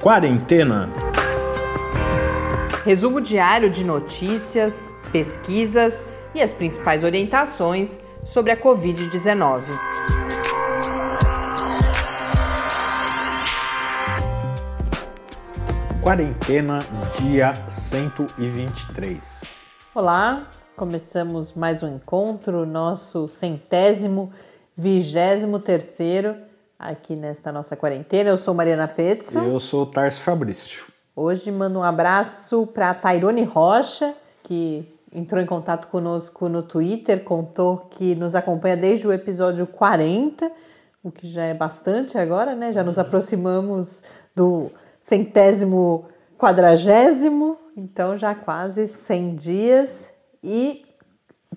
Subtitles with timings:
[0.00, 0.88] Quarentena.
[2.86, 9.62] Resumo diário de notícias, pesquisas e as principais orientações sobre a Covid-19.
[16.00, 16.78] Quarentena,
[17.18, 19.66] dia 123.
[19.94, 24.32] Olá, começamos mais um encontro, nosso centésimo,
[24.74, 26.48] vigésimo terceiro
[26.80, 28.30] aqui nesta nossa quarentena.
[28.30, 29.44] Eu sou Mariana Petson.
[29.44, 30.86] Eu sou o Tarso Fabrício.
[31.14, 37.76] Hoje mando um abraço para Tairone Rocha, que entrou em contato conosco no Twitter, contou
[37.90, 40.50] que nos acompanha desde o episódio 40,
[41.02, 42.72] o que já é bastante agora, né?
[42.72, 44.02] Já nos aproximamos
[44.34, 44.70] do
[45.00, 46.06] centésimo
[46.38, 50.10] quadragésimo, então já quase 100 dias
[50.42, 50.86] e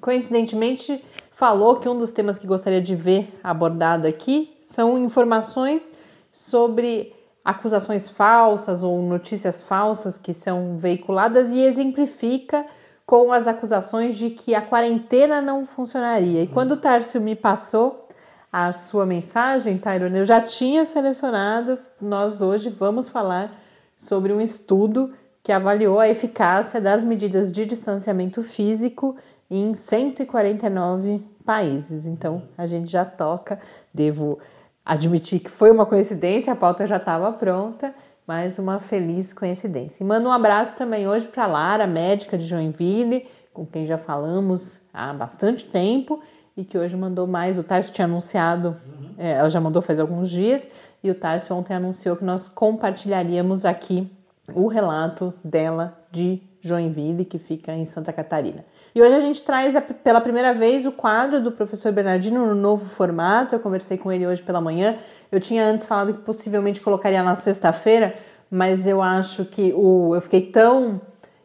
[0.01, 5.91] coincidentemente falou que um dos temas que gostaria de ver abordado aqui são informações
[6.31, 12.63] sobre acusações falsas ou notícias falsas que são veiculadas e exemplifica
[13.05, 16.43] com as acusações de que a quarentena não funcionaria.
[16.43, 18.07] E quando o Tárcio me passou
[18.51, 23.51] a sua mensagem, Tairone, eu já tinha selecionado, nós hoje vamos falar
[23.97, 29.17] sobre um estudo que avaliou a eficácia das medidas de distanciamento físico
[29.49, 32.05] em 149 países.
[32.05, 33.59] Então, a gente já toca,
[33.93, 34.39] devo
[34.85, 37.93] admitir que foi uma coincidência, a pauta já estava pronta,
[38.25, 40.03] mas uma feliz coincidência.
[40.03, 44.81] E mando um abraço também hoje para Lara, médica de Joinville, com quem já falamos
[44.93, 46.21] há bastante tempo
[46.55, 47.57] e que hoje mandou mais.
[47.57, 48.75] O Tarso tinha anunciado,
[49.17, 50.69] é, ela já mandou faz alguns dias,
[51.03, 54.09] e o Tarso ontem anunciou que nós compartilharíamos aqui
[54.53, 58.65] o relato dela de Joinville, que fica em Santa Catarina.
[58.95, 62.85] E hoje a gente traz pela primeira vez o quadro do professor Bernardino no novo
[62.85, 63.55] formato.
[63.55, 64.95] Eu conversei com ele hoje pela manhã.
[65.31, 68.13] Eu tinha antes falado que possivelmente colocaria na sexta-feira,
[68.51, 71.01] mas eu acho que o, eu fiquei tão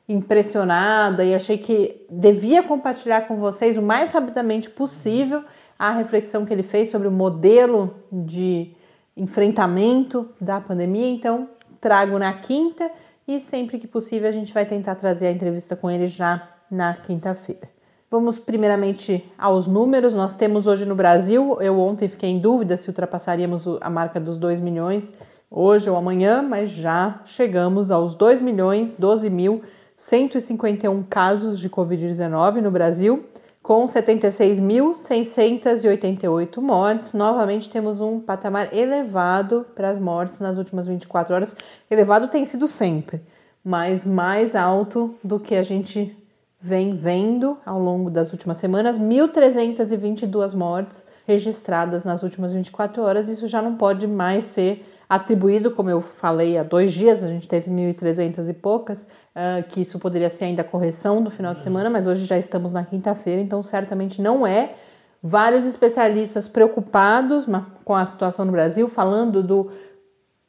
[0.06, 5.42] impressionada e achei que devia compartilhar com vocês o mais rapidamente possível
[5.78, 8.74] a reflexão que ele fez sobre o modelo de
[9.16, 11.08] enfrentamento da pandemia.
[11.08, 11.48] Então,
[11.80, 12.90] trago na quinta
[13.26, 16.94] e sempre que possível a gente vai tentar trazer a entrevista com ele já na
[16.94, 17.68] quinta-feira.
[18.10, 20.14] Vamos primeiramente aos números.
[20.14, 24.38] Nós temos hoje no Brasil, eu ontem fiquei em dúvida se ultrapassaríamos a marca dos
[24.38, 25.12] 2 milhões
[25.50, 29.62] hoje ou amanhã, mas já chegamos aos 2 milhões 12 mil
[29.96, 33.24] 151 casos de Covid-19 no Brasil,
[33.60, 37.14] com 76.688 mortes.
[37.14, 41.56] Novamente temos um patamar elevado para as mortes nas últimas 24 horas.
[41.90, 43.20] Elevado tem sido sempre,
[43.64, 46.16] mas mais alto do que a gente
[46.60, 53.28] vem vendo ao longo das últimas semanas, 1.322 mortes registradas nas últimas 24 horas.
[53.28, 57.46] Isso já não pode mais ser atribuído, como eu falei há dois dias, a gente
[57.46, 61.60] teve 1.300 e poucas, uh, que isso poderia ser ainda a correção do final de
[61.60, 64.74] semana, mas hoje já estamos na quinta-feira, então certamente não é.
[65.22, 67.46] Vários especialistas preocupados
[67.84, 69.70] com a situação no Brasil, falando do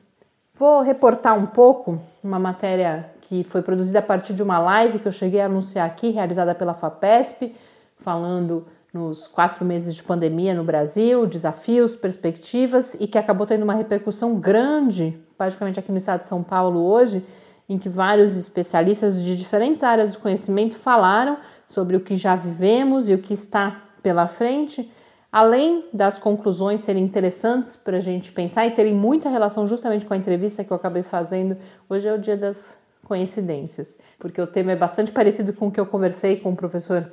[0.55, 5.07] Vou reportar um pouco uma matéria que foi produzida a partir de uma live que
[5.07, 7.53] eu cheguei a anunciar aqui, realizada pela FAPESP,
[7.99, 13.73] falando nos quatro meses de pandemia no Brasil, desafios, perspectivas, e que acabou tendo uma
[13.73, 17.23] repercussão grande, praticamente aqui no estado de São Paulo hoje,
[17.69, 23.09] em que vários especialistas de diferentes áreas do conhecimento falaram sobre o que já vivemos
[23.09, 24.89] e o que está pela frente.
[25.29, 30.13] além das conclusões serem interessantes para a gente pensar e terem muita relação justamente com
[30.13, 31.57] a entrevista que eu acabei fazendo,
[31.89, 35.79] hoje é o dia das coincidências, porque o tema é bastante parecido com o que
[35.79, 37.11] eu conversei com o professor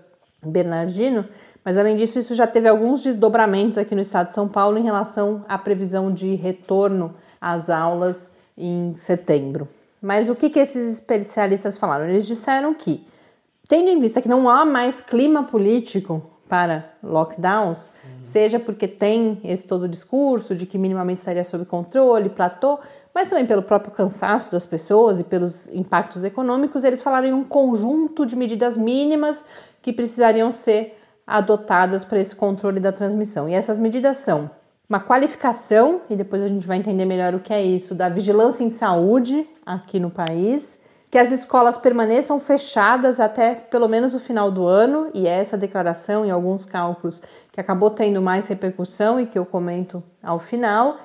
[0.49, 1.27] Bernardino,
[1.65, 4.83] mas além disso, isso já teve alguns desdobramentos aqui no estado de São Paulo em
[4.83, 9.67] relação à previsão de retorno às aulas em setembro.
[10.01, 12.07] Mas o que, que esses especialistas falaram?
[12.07, 13.07] Eles disseram que,
[13.67, 16.23] tendo em vista que não há mais clima político
[16.55, 18.11] para lockdowns, uhum.
[18.23, 22.79] seja porque tem esse todo o discurso de que minimamente estaria sob controle, platô,
[23.13, 27.43] mas também pelo próprio cansaço das pessoas e pelos impactos econômicos, eles falaram em um
[27.43, 29.45] conjunto de medidas mínimas
[29.83, 30.97] que precisariam ser
[31.27, 33.49] adotadas para esse controle da transmissão.
[33.49, 34.49] E essas medidas são
[34.89, 38.63] uma qualificação, e depois a gente vai entender melhor o que é isso, da vigilância
[38.63, 40.84] em saúde aqui no país,
[41.15, 45.57] que as escolas permaneçam fechadas até pelo menos o final do ano, e é essa
[45.57, 47.23] declaração e alguns cálculos
[47.53, 50.99] que acabou tendo mais repercussão e que eu comento ao final,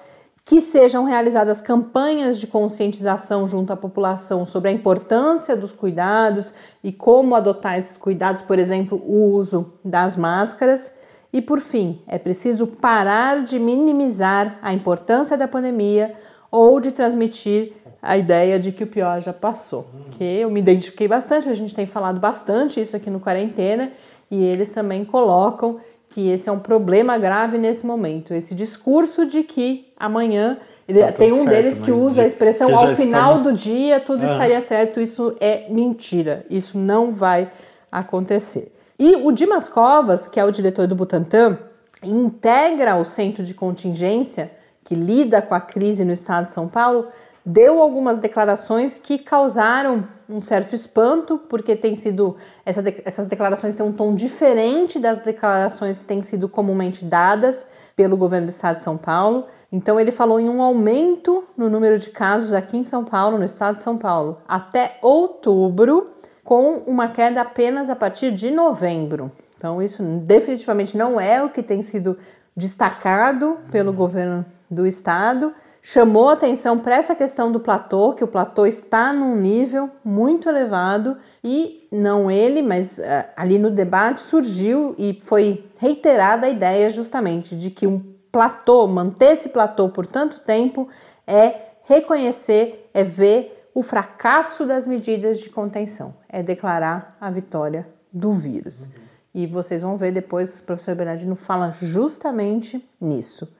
[0.43, 6.91] que sejam realizadas campanhas de conscientização junto à população sobre a importância dos cuidados e
[6.91, 10.91] como adotar esses cuidados, por exemplo, o uso das máscaras.
[11.31, 16.15] E por fim, é preciso parar de minimizar a importância da pandemia
[16.49, 19.87] ou de transmitir a ideia de que o pior já passou.
[20.11, 23.91] Que eu me identifiquei bastante, a gente tem falado bastante isso aqui no quarentena
[24.31, 25.79] e eles também colocam
[26.09, 28.33] que esse é um problema grave nesse momento.
[28.33, 30.57] Esse discurso de que amanhã.
[30.87, 33.43] Ele, tá tem um certo, deles que usa a expressão ao final estamos...
[33.43, 34.25] do dia tudo ah.
[34.25, 34.99] estaria certo.
[34.99, 36.45] Isso é mentira.
[36.49, 37.49] Isso não vai
[37.91, 38.73] acontecer.
[38.97, 41.57] E o Dimas Covas, que é o diretor do Butantan,
[42.03, 44.51] integra o centro de contingência
[44.83, 47.07] que lida com a crise no estado de São Paulo,
[47.45, 53.75] deu algumas declarações que causaram um certo espanto, porque tem sido essa de, essas declarações
[53.75, 58.77] têm um tom diferente das declarações que têm sido comumente dadas pelo governo do estado
[58.77, 59.47] de São Paulo.
[59.71, 63.45] Então ele falou em um aumento no número de casos aqui em São Paulo, no
[63.45, 66.11] estado de São Paulo, até outubro,
[66.43, 69.31] com uma queda apenas a partir de novembro.
[69.57, 72.17] Então isso definitivamente não é o que tem sido
[72.55, 78.65] destacado pelo governo do estado chamou atenção para essa questão do platô, que o platô
[78.65, 83.03] está num nível muito elevado e não ele, mas uh,
[83.35, 87.99] ali no debate surgiu e foi reiterada a ideia justamente de que um
[88.31, 90.87] platô, manter esse platô por tanto tempo
[91.25, 98.31] é reconhecer, é ver o fracasso das medidas de contenção, é declarar a vitória do
[98.31, 98.85] vírus.
[98.85, 98.91] Uhum.
[99.33, 103.55] E vocês vão ver depois, o professor Bernardino fala justamente nisso.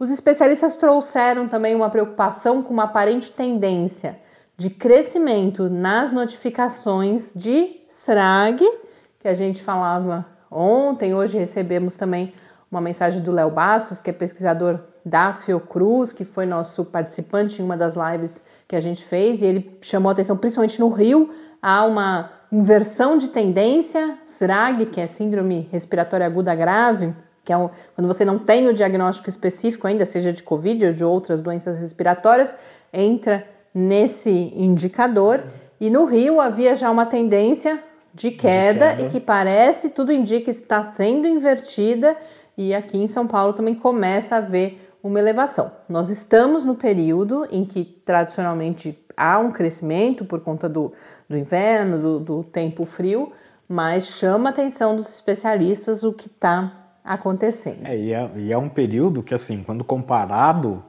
[0.00, 4.18] Os especialistas trouxeram também uma preocupação com uma aparente tendência
[4.56, 8.66] de crescimento nas notificações de SRAG,
[9.18, 11.14] que a gente falava ontem.
[11.14, 12.32] Hoje recebemos também
[12.72, 17.64] uma mensagem do Léo Bastos, que é pesquisador da Fiocruz, que foi nosso participante em
[17.66, 21.28] uma das lives que a gente fez, e ele chamou atenção, principalmente no Rio,
[21.60, 27.14] a uma inversão de tendência, SRAG, que é Síndrome Respiratória Aguda Grave,
[27.44, 30.92] que é um, quando você não tem o diagnóstico específico ainda, seja de Covid ou
[30.92, 32.54] de outras doenças respiratórias,
[32.92, 35.44] entra nesse indicador.
[35.80, 37.82] E no Rio havia já uma tendência
[38.14, 39.08] de queda, de queda.
[39.08, 42.16] e que parece, tudo indica, está sendo invertida.
[42.56, 45.72] E aqui em São Paulo também começa a haver uma elevação.
[45.88, 50.92] Nós estamos no período em que tradicionalmente há um crescimento por conta do,
[51.28, 53.32] do inverno, do, do tempo frio,
[53.68, 57.86] mas chama a atenção dos especialistas o que está acontecendo.
[57.86, 60.82] É e, é, e é um período que, assim, quando comparado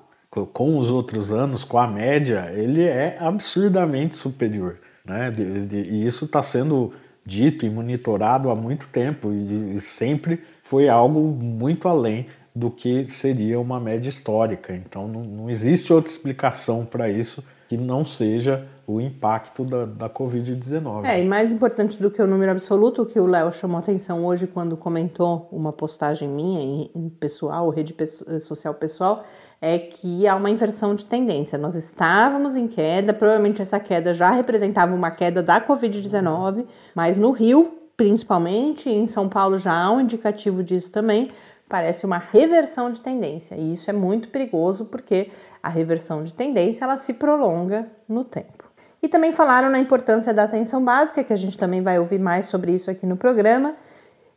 [0.53, 4.77] com os outros anos, com a média, ele é absurdamente superior.
[5.05, 5.33] Né?
[5.71, 6.93] E isso está sendo
[7.25, 13.59] dito e monitorado há muito tempo e sempre foi algo muito além do que seria
[13.59, 14.73] uma média histórica.
[14.73, 20.09] Então não, não existe outra explicação para isso que não seja o impacto da, da
[20.09, 21.05] Covid-19.
[21.05, 24.47] É, e mais importante do que o número absoluto, que o Léo chamou atenção hoje
[24.47, 27.95] quando comentou uma postagem minha em, em pessoal, rede
[28.39, 29.23] social pessoal,
[29.61, 31.57] é que há uma inversão de tendência.
[31.57, 37.31] Nós estávamos em queda, provavelmente essa queda já representava uma queda da Covid-19, mas no
[37.31, 41.29] Rio, principalmente, em São Paulo já há um indicativo disso também,
[41.69, 43.55] parece uma reversão de tendência.
[43.55, 45.29] E isso é muito perigoso porque
[45.63, 48.60] a reversão de tendência ela se prolonga no tempo.
[49.01, 52.45] E também falaram na importância da atenção básica, que a gente também vai ouvir mais
[52.45, 53.75] sobre isso aqui no programa.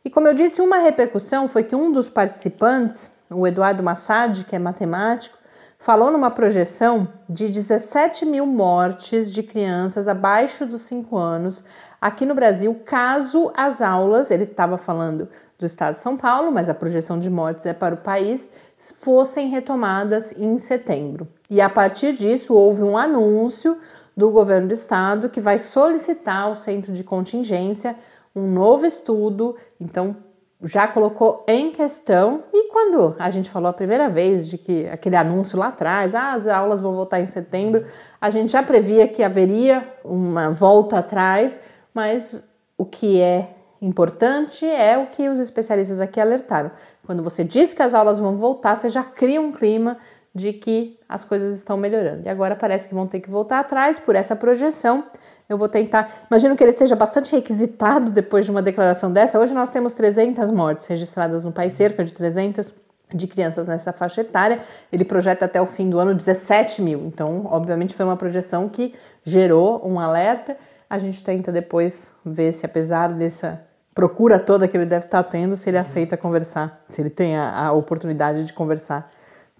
[0.03, 4.55] E como eu disse, uma repercussão foi que um dos participantes, o Eduardo Massad, que
[4.55, 5.37] é matemático,
[5.77, 11.63] falou numa projeção de 17 mil mortes de crianças abaixo dos 5 anos
[12.01, 16.69] aqui no Brasil, caso as aulas, ele estava falando do estado de São Paulo, mas
[16.69, 21.27] a projeção de mortes é para o país, fossem retomadas em setembro.
[21.49, 23.79] E a partir disso houve um anúncio
[24.15, 27.95] do governo do estado que vai solicitar ao centro de contingência
[28.35, 29.55] um novo estudo.
[29.79, 30.15] Então,
[30.63, 32.43] já colocou em questão.
[32.53, 36.33] E quando a gente falou a primeira vez de que aquele anúncio lá atrás, ah,
[36.33, 37.85] as aulas vão voltar em setembro,
[38.19, 41.59] a gente já previa que haveria uma volta atrás,
[41.93, 46.71] mas o que é importante é o que os especialistas aqui alertaram.
[47.05, 49.97] Quando você diz que as aulas vão voltar, você já cria um clima
[50.35, 52.23] de que as coisas estão melhorando.
[52.25, 55.05] E agora parece que vão ter que voltar atrás por essa projeção.
[55.47, 56.11] Eu vou tentar.
[56.29, 59.39] Imagino que ele esteja bastante requisitado depois de uma declaração dessa.
[59.39, 62.75] Hoje nós temos 300 mortes registradas no país, cerca de 300
[63.13, 64.59] de crianças nessa faixa etária.
[64.91, 67.05] Ele projeta até o fim do ano 17 mil.
[67.05, 70.57] Então, obviamente, foi uma projeção que gerou um alerta.
[70.89, 73.63] A gente tenta depois ver se, apesar dessa
[73.93, 77.67] procura toda que ele deve estar tendo, se ele aceita conversar, se ele tem a,
[77.67, 79.14] a oportunidade de conversar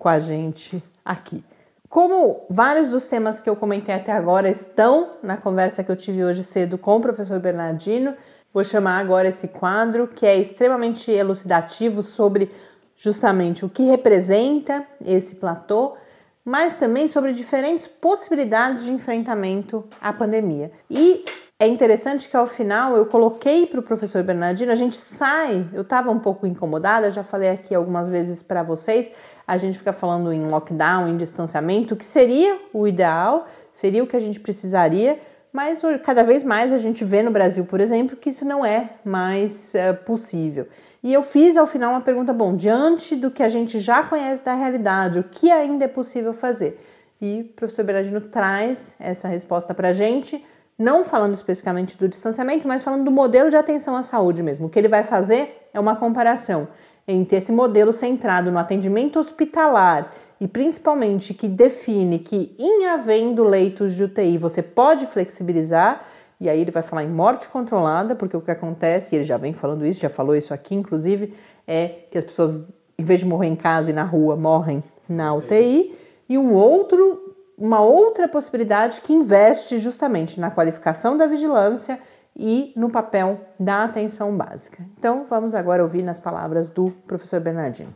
[0.06, 1.44] com a gente aqui.
[1.90, 6.24] Como vários dos temas que eu comentei até agora estão na conversa que eu tive
[6.24, 8.14] hoje cedo com o professor Bernardino,
[8.54, 12.52] vou chamar agora esse quadro que é extremamente elucidativo sobre
[12.96, 15.98] justamente o que representa esse platô,
[16.44, 20.72] mas também sobre diferentes possibilidades de enfrentamento à pandemia.
[20.88, 21.26] E
[21.58, 25.84] é interessante que ao final eu coloquei para o professor Bernardino, a gente sai, eu
[25.84, 29.10] estava um pouco incomodada, já falei aqui algumas vezes para vocês,
[29.48, 34.18] a gente fica falando em lockdown, em distanciamento, que seria o ideal, seria o que
[34.18, 35.18] a gente precisaria,
[35.54, 38.90] mas cada vez mais a gente vê no Brasil, por exemplo, que isso não é
[39.06, 40.68] mais uh, possível.
[41.02, 44.44] E eu fiz ao final uma pergunta: bom, diante do que a gente já conhece
[44.44, 46.78] da realidade, o que ainda é possível fazer?
[47.22, 50.44] E o professor Bernardino traz essa resposta para a gente
[50.78, 54.68] não falando especificamente do distanciamento, mas falando do modelo de atenção à saúde mesmo.
[54.68, 56.68] O que ele vai fazer é uma comparação
[57.08, 63.94] entre esse modelo centrado no atendimento hospitalar e principalmente que define que, em havendo leitos
[63.94, 66.06] de UTI, você pode flexibilizar,
[66.40, 69.38] e aí ele vai falar em morte controlada, porque o que acontece, e ele já
[69.38, 71.34] vem falando isso, já falou isso aqui, inclusive,
[71.66, 72.66] é que as pessoas,
[72.98, 77.25] em vez de morrer em casa e na rua, morrem na UTI, e um outro
[77.58, 82.00] uma outra possibilidade que investe justamente na qualificação da vigilância
[82.36, 84.86] e no papel da atenção básica.
[84.98, 87.94] Então, vamos agora ouvir nas palavras do professor Bernardino.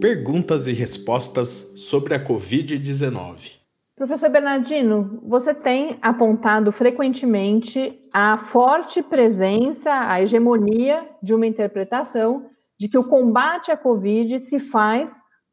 [0.00, 3.60] Perguntas e respostas sobre a Covid-19.
[3.96, 12.46] Professor Bernardino, você tem apontado frequentemente a forte presença, a hegemonia de uma interpretação
[12.78, 15.10] de que o combate à Covid se faz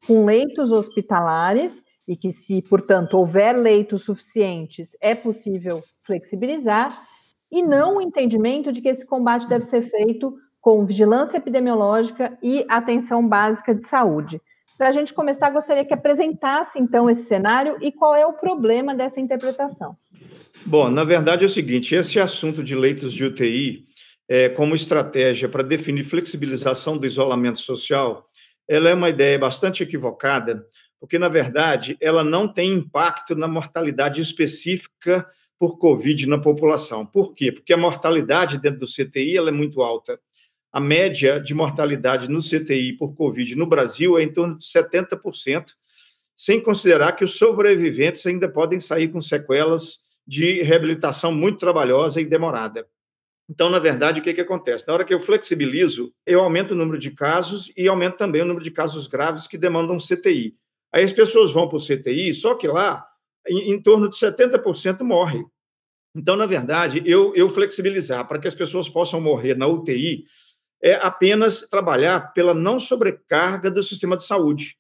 [0.08, 7.08] com leitos hospitalares e que, se, portanto, houver leitos suficientes, é possível flexibilizar,
[7.52, 12.66] e não o entendimento de que esse combate deve ser feito com vigilância epidemiológica e
[12.70, 14.42] atenção básica de saúde.
[14.78, 18.96] Para a gente começar, gostaria que apresentasse então esse cenário e qual é o problema
[18.96, 19.96] dessa interpretação.
[20.66, 23.84] Bom, na verdade é o seguinte: esse assunto de leitos de UTI,
[24.30, 28.26] é, como estratégia para definir flexibilização do isolamento social,
[28.72, 30.66] ela é uma ideia bastante equivocada,
[30.98, 35.28] porque, na verdade, ela não tem impacto na mortalidade específica
[35.60, 37.06] por Covid na população.
[37.06, 37.52] Por quê?
[37.52, 40.18] Porque a mortalidade dentro do CTI ela é muito alta.
[40.72, 45.66] A média de mortalidade no CTI por Covid no Brasil é em torno de 70%,
[46.34, 52.26] sem considerar que os sobreviventes ainda podem sair com sequelas de reabilitação muito trabalhosa e
[52.26, 52.88] demorada.
[53.50, 54.88] Então, na verdade, o que, que acontece?
[54.88, 58.46] Na hora que eu flexibilizo, eu aumento o número de casos e aumento também o
[58.46, 60.56] número de casos graves que demandam CTI.
[60.94, 63.06] Aí as pessoas vão para o CTI, só que lá,
[63.48, 65.44] em, em torno de 70% morre.
[66.16, 70.26] Então, na verdade, eu, eu flexibilizar para que as pessoas possam morrer na UTI
[70.84, 74.76] é apenas trabalhar pela não sobrecarga do sistema de saúde.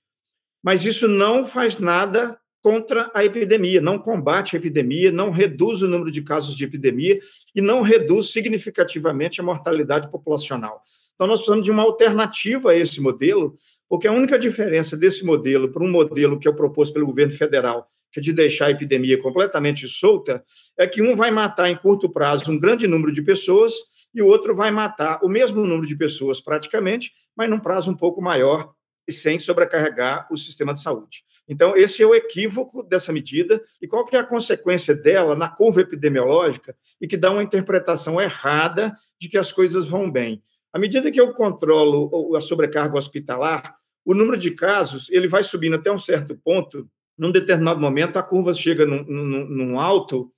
[0.63, 5.88] Mas isso não faz nada contra a epidemia, não combate a epidemia, não reduz o
[5.88, 7.20] número de casos de epidemia
[7.56, 10.82] e não reduz significativamente a mortalidade populacional.
[11.15, 13.56] Então, nós precisamos de uma alternativa a esse modelo,
[13.89, 17.88] porque a única diferença desse modelo para um modelo que é proposto pelo governo federal,
[18.12, 20.44] que é de deixar a epidemia completamente solta,
[20.77, 23.74] é que um vai matar em curto prazo um grande número de pessoas
[24.13, 27.96] e o outro vai matar o mesmo número de pessoas praticamente, mas num prazo um
[27.96, 28.72] pouco maior
[29.10, 31.24] sem sobrecarregar o sistema de saúde.
[31.48, 35.50] Então, esse é o equívoco dessa medida e qual que é a consequência dela na
[35.50, 40.41] curva epidemiológica e que dá uma interpretação errada de que as coisas vão bem.
[40.72, 45.75] À medida que eu controlo a sobrecarga hospitalar, o número de casos ele vai subindo
[45.75, 46.88] até um certo ponto.
[47.17, 50.31] Num determinado momento, a curva chega num, num, num alto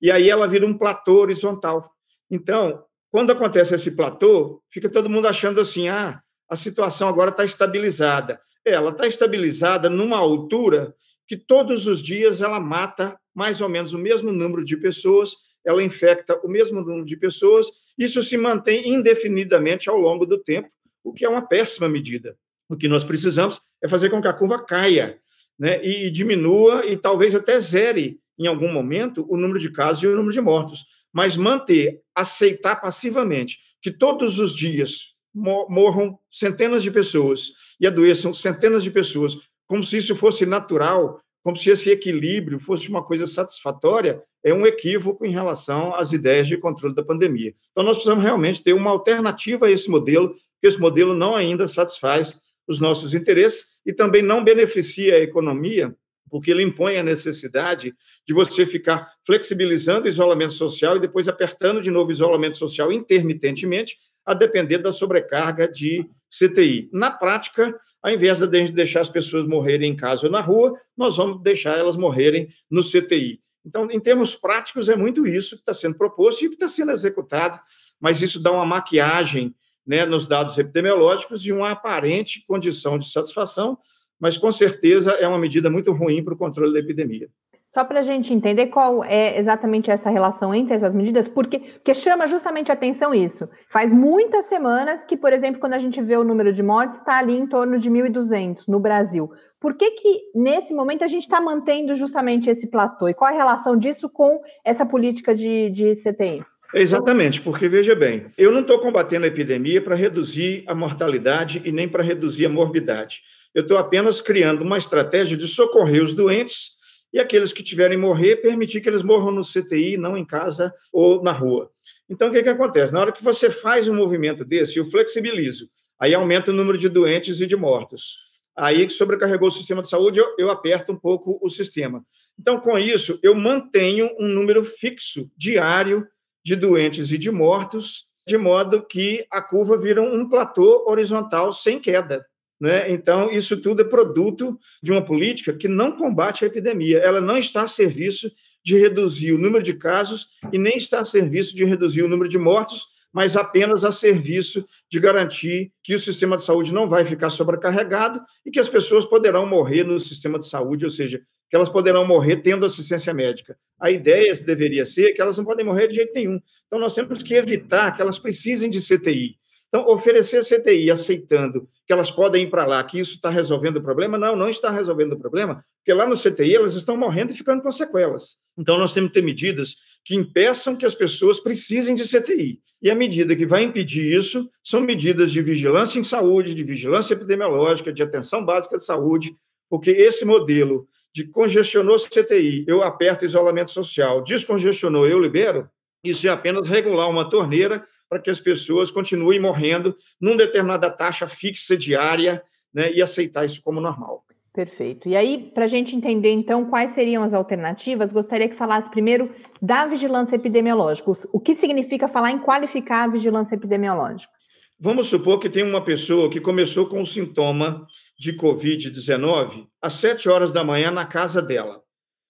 [0.00, 1.90] e aí ela vira um platô horizontal.
[2.30, 7.44] Então, quando acontece esse platô, fica todo mundo achando assim: ah, a situação agora está
[7.44, 8.40] estabilizada.
[8.64, 10.94] É, ela está estabilizada numa altura
[11.26, 15.82] que todos os dias ela mata mais ou menos o mesmo número de pessoas, ela
[15.82, 20.68] infecta o mesmo número de pessoas, isso se mantém indefinidamente ao longo do tempo,
[21.04, 22.36] o que é uma péssima medida.
[22.68, 25.20] O que nós precisamos é fazer com que a curva caia
[25.58, 30.02] né, e, e diminua e talvez até zere em algum momento o número de casos
[30.02, 36.82] e o número de mortos, mas manter, aceitar passivamente que todos os dias morram centenas
[36.82, 41.90] de pessoas e adoeçam centenas de pessoas, como se isso fosse natural, como se esse
[41.90, 47.02] equilíbrio fosse uma coisa satisfatória, é um equívoco em relação às ideias de controle da
[47.02, 47.54] pandemia.
[47.70, 51.66] Então, nós precisamos realmente ter uma alternativa a esse modelo, porque esse modelo não ainda
[51.66, 55.94] satisfaz os nossos interesses e também não beneficia a economia,
[56.30, 57.94] porque ele impõe a necessidade
[58.26, 62.92] de você ficar flexibilizando o isolamento social e depois apertando de novo o isolamento social
[62.92, 63.96] intermitentemente,
[64.28, 66.90] a depender da sobrecarga de CTI.
[66.92, 71.16] Na prática, ao invés de deixar as pessoas morrerem em casa ou na rua, nós
[71.16, 73.40] vamos deixar elas morrerem no CTI.
[73.64, 76.92] Então, em termos práticos, é muito isso que está sendo proposto e que está sendo
[76.92, 77.58] executado,
[77.98, 79.54] mas isso dá uma maquiagem
[79.86, 83.78] né, nos dados epidemiológicos e uma aparente condição de satisfação,
[84.20, 87.30] mas com certeza é uma medida muito ruim para o controle da epidemia.
[87.78, 91.94] Só para a gente entender qual é exatamente essa relação entre essas medidas, porque, porque
[91.94, 93.48] chama justamente atenção isso.
[93.72, 97.18] Faz muitas semanas que, por exemplo, quando a gente vê o número de mortes, está
[97.18, 99.30] ali em torno de 1.200 no Brasil.
[99.60, 103.08] Por que, que nesse momento, a gente está mantendo justamente esse platô?
[103.08, 106.44] E qual a relação disso com essa política de, de CTI?
[106.74, 111.70] Exatamente, porque veja bem, eu não estou combatendo a epidemia para reduzir a mortalidade e
[111.70, 113.22] nem para reduzir a morbidade.
[113.54, 116.76] Eu estou apenas criando uma estratégia de socorrer os doentes
[117.12, 121.22] e aqueles que tiverem morrer, permitir que eles morram no CTI, não em casa ou
[121.22, 121.70] na rua.
[122.08, 122.92] Então, o que, que acontece?
[122.92, 126.88] Na hora que você faz um movimento desse, eu flexibilizo, aí aumenta o número de
[126.88, 128.28] doentes e de mortos.
[128.56, 132.04] Aí que sobrecarregou o sistema de saúde, eu, eu aperto um pouco o sistema.
[132.38, 136.06] Então, com isso, eu mantenho um número fixo, diário,
[136.44, 141.78] de doentes e de mortos, de modo que a curva vira um platô horizontal sem
[141.78, 142.26] queda.
[142.60, 142.90] Né?
[142.90, 146.98] Então, isso tudo é produto de uma política que não combate a epidemia.
[146.98, 148.30] Ela não está a serviço
[148.64, 152.28] de reduzir o número de casos e nem está a serviço de reduzir o número
[152.28, 157.04] de mortos, mas apenas a serviço de garantir que o sistema de saúde não vai
[157.04, 161.56] ficar sobrecarregado e que as pessoas poderão morrer no sistema de saúde, ou seja, que
[161.56, 163.56] elas poderão morrer tendo assistência médica.
[163.80, 166.38] A ideia deveria ser que elas não podem morrer de jeito nenhum.
[166.66, 169.37] Então, nós temos que evitar que elas precisem de CTI.
[169.68, 173.82] Então, oferecer CTI aceitando que elas podem ir para lá, que isso está resolvendo o
[173.82, 177.36] problema, não, não está resolvendo o problema, porque lá no CTI elas estão morrendo e
[177.36, 178.38] ficando com sequelas.
[178.56, 182.60] Então, nós temos que ter medidas que impeçam que as pessoas precisem de CTI.
[182.80, 187.12] E a medida que vai impedir isso são medidas de vigilância em saúde, de vigilância
[187.12, 189.34] epidemiológica, de atenção básica de saúde,
[189.68, 195.68] porque esse modelo de congestionou CTI, eu aperto isolamento social, descongestionou, eu libero,
[196.02, 201.26] isso é apenas regular uma torneira para que as pessoas continuem morrendo numa determinada taxa
[201.26, 202.42] fixa diária
[202.72, 204.24] né, e aceitar isso como normal.
[204.52, 205.08] Perfeito.
[205.08, 209.32] E aí, para a gente entender, então, quais seriam as alternativas, gostaria que falasse primeiro
[209.62, 211.12] da vigilância epidemiológica.
[211.32, 214.32] O que significa falar em qualificar a vigilância epidemiológica?
[214.80, 217.86] Vamos supor que tem uma pessoa que começou com um sintoma
[218.18, 221.82] de Covid-19 às 7 horas da manhã na casa dela.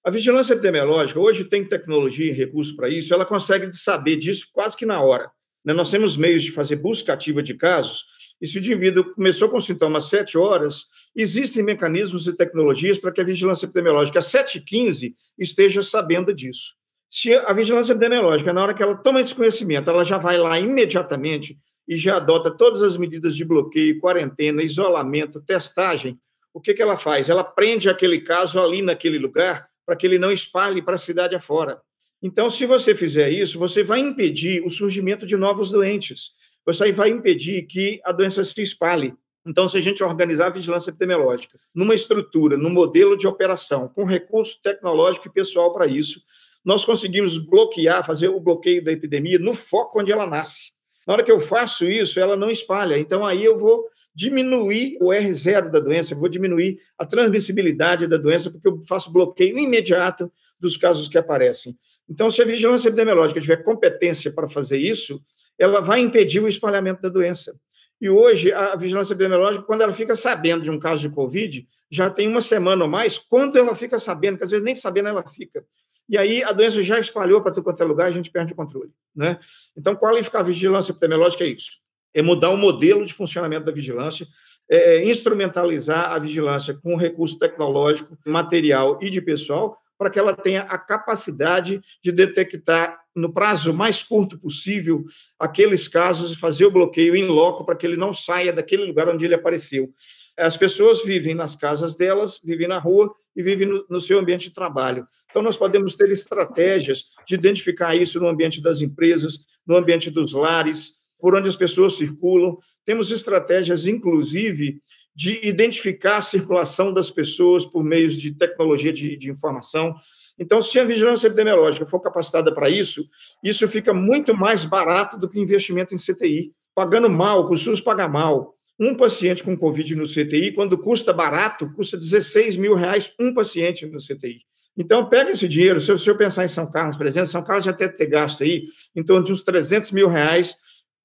[0.05, 4.77] A vigilância epidemiológica, hoje tem tecnologia e recurso para isso, ela consegue saber disso quase
[4.77, 5.31] que na hora.
[5.65, 5.73] Né?
[5.73, 8.05] Nós temos meios de fazer busca ativa de casos,
[8.41, 13.11] e se o indivíduo começou com sintomas às 7 horas, existem mecanismos e tecnologias para
[13.11, 16.77] que a vigilância epidemiológica às 7h15 esteja sabendo disso.
[17.11, 20.59] Se a vigilância epidemiológica, na hora que ela toma esse conhecimento, ela já vai lá
[20.61, 26.19] imediatamente e já adota todas as medidas de bloqueio, quarentena, isolamento, testagem,
[26.53, 27.29] o que, que ela faz?
[27.31, 31.35] Ela prende aquele caso ali naquele lugar para que ele não espalhe para a cidade
[31.35, 31.81] afora.
[32.23, 36.33] Então, se você fizer isso, você vai impedir o surgimento de novos doentes.
[36.67, 39.15] Você vai impedir que a doença se espalhe.
[39.47, 44.05] Então, se a gente organizar a vigilância epidemiológica numa estrutura, num modelo de operação, com
[44.05, 46.21] recurso tecnológico e pessoal para isso,
[46.65, 50.73] nós conseguimos bloquear, fazer o bloqueio da epidemia no foco onde ela nasce.
[51.09, 52.99] Na hora que eu faço isso, ela não espalha.
[52.99, 58.51] Então, aí eu vou diminuir o R0 da doença, vou diminuir a transmissibilidade da doença,
[58.51, 61.75] porque eu faço bloqueio imediato dos casos que aparecem.
[62.07, 65.19] Então, se a vigilância epidemiológica tiver competência para fazer isso,
[65.59, 67.59] ela vai impedir o espalhamento da doença.
[67.99, 72.11] E hoje, a vigilância epidemiológica, quando ela fica sabendo de um caso de Covid, já
[72.11, 75.27] tem uma semana ou mais, quando ela fica sabendo, que às vezes nem sabendo ela
[75.27, 75.65] fica.
[76.09, 78.57] E aí a doença já espalhou para todo quanto é lugar, a gente perde o
[78.57, 78.91] controle.
[79.15, 79.39] Né?
[79.77, 81.79] Então, qualificar a vigilância epidemiológica é isso:
[82.15, 84.27] é mudar o modelo de funcionamento da vigilância,
[84.71, 90.63] é instrumentalizar a vigilância com recurso tecnológico, material e de pessoal, para que ela tenha
[90.63, 95.05] a capacidade de detectar no prazo mais curto possível
[95.39, 99.09] aqueles casos e fazer o bloqueio em loco para que ele não saia daquele lugar
[99.09, 99.93] onde ele apareceu.
[100.39, 104.49] As pessoas vivem nas casas delas, vivem na rua e vivem no, no seu ambiente
[104.49, 105.07] de trabalho.
[105.31, 110.33] Então, nós podemos ter estratégias de identificar isso no ambiente das empresas, no ambiente dos
[110.33, 112.57] lares, por onde as pessoas circulam.
[112.85, 114.81] Temos estratégias, inclusive,
[115.15, 119.93] de identificar a circulação das pessoas por meios de tecnologia de, de informação.
[120.39, 123.05] Então, se a vigilância epidemiológica for capacitada para isso,
[123.43, 126.53] isso fica muito mais barato do que investimento em CTI.
[126.73, 128.55] Pagando mal, o SUS paga mal.
[128.79, 133.85] Um paciente com Covid no CTI, quando custa barato, custa 16 mil reais um paciente
[133.87, 134.43] no CTI.
[134.77, 137.73] Então, pega esse dinheiro, se eu pensar em São Carlos, por exemplo, São Carlos já
[137.73, 140.55] deve ter gasto aí em torno de uns 300 mil reais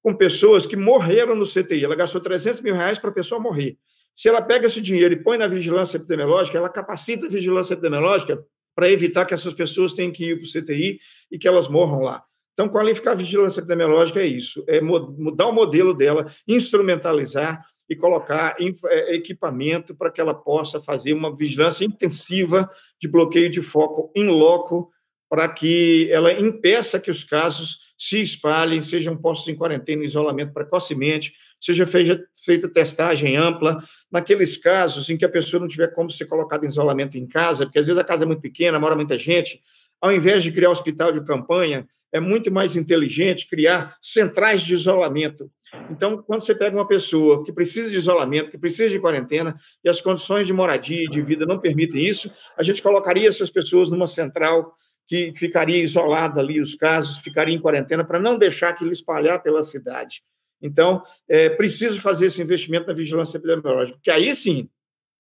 [0.04, 1.86] com pessoas que morreram no CTI.
[1.86, 3.78] Ela gastou 300 mil reais para a pessoa morrer.
[4.14, 8.38] Se ela pega esse dinheiro e põe na vigilância epidemiológica, ela capacita a vigilância epidemiológica
[8.76, 11.00] para evitar que essas pessoas tenham que ir para o CTI
[11.32, 12.24] e que elas morram lá.
[12.54, 18.56] Então, qualificar a vigilância epidemiológica é isso: é mudar o modelo dela, instrumentalizar e colocar
[18.60, 24.28] é, equipamento para que ela possa fazer uma vigilância intensiva de bloqueio de foco em
[24.28, 24.92] loco,
[25.30, 31.34] para que ela impeça que os casos se espalhem, sejam postos em quarentena, isolamento precocemente,
[31.60, 33.80] seja feita testagem ampla,
[34.12, 37.66] naqueles casos em que a pessoa não tiver como ser colocada em isolamento em casa,
[37.66, 39.60] porque às vezes a casa é muito pequena, mora muita gente,
[40.04, 45.50] ao invés de criar hospital de campanha, é muito mais inteligente criar centrais de isolamento.
[45.90, 49.88] Então, quando você pega uma pessoa que precisa de isolamento, que precisa de quarentena, e
[49.88, 53.90] as condições de moradia e de vida não permitem isso, a gente colocaria essas pessoas
[53.90, 54.76] numa central
[55.08, 59.64] que ficaria isolada ali os casos, ficaria em quarentena, para não deixar aquilo espalhar pela
[59.64, 60.22] cidade.
[60.62, 64.68] Então, é preciso fazer esse investimento na vigilância epidemiológica, porque aí sim,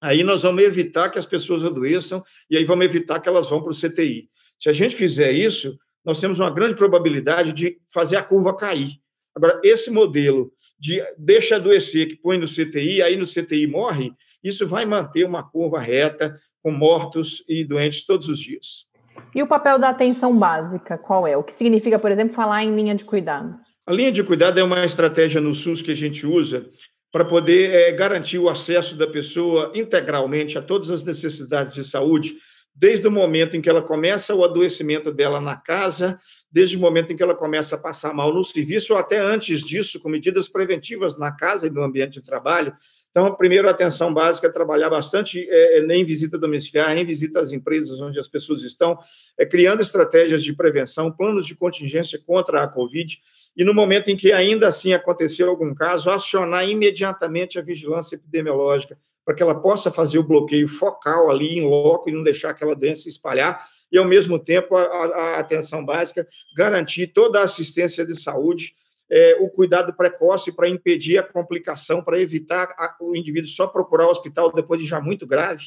[0.02, 3.62] aí nós vamos evitar que as pessoas adoeçam e aí vamos evitar que elas vão
[3.62, 4.28] para o CTI.
[4.64, 8.92] Se a gente fizer isso, nós temos uma grande probabilidade de fazer a curva cair.
[9.36, 14.66] Agora, esse modelo de deixa adoecer, que põe no CTI, aí no CTI morre, isso
[14.66, 18.86] vai manter uma curva reta, com mortos e doentes todos os dias.
[19.36, 21.36] E o papel da atenção básica, qual é?
[21.36, 23.60] O que significa, por exemplo, falar em linha de cuidado?
[23.86, 26.66] A linha de cuidado é uma estratégia no SUS que a gente usa
[27.12, 32.34] para poder é, garantir o acesso da pessoa integralmente a todas as necessidades de saúde,
[32.76, 36.18] desde o momento em que ela começa o adoecimento dela na casa,
[36.52, 39.62] desde o momento em que ela começa a passar mal no serviço, ou até antes
[39.62, 42.74] disso, com medidas preventivas na casa e no ambiente de trabalho.
[43.12, 47.54] Então, a atenção básica é trabalhar bastante é, é em visita domiciliar, em visita às
[47.54, 48.98] empresas onde as pessoas estão,
[49.38, 53.16] é, criando estratégias de prevenção, planos de contingência contra a Covid,
[53.56, 58.98] e no momento em que ainda assim aconteceu algum caso, acionar imediatamente a vigilância epidemiológica,
[59.26, 62.76] para que ela possa fazer o bloqueio focal ali em loco e não deixar aquela
[62.76, 68.20] doença espalhar, e, ao mesmo tempo, a, a atenção básica, garantir toda a assistência de
[68.20, 68.74] saúde,
[69.10, 74.08] é, o cuidado precoce para impedir a complicação, para evitar a, o indivíduo só procurar
[74.08, 75.66] o hospital depois de já muito grave,